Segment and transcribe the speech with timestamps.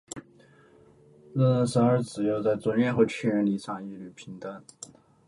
[1.35, 4.63] 人人生而自由，在尊严和权利上一律平等。